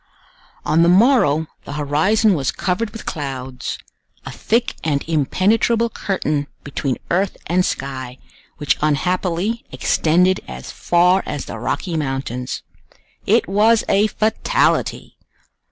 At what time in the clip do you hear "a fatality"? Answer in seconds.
13.87-15.17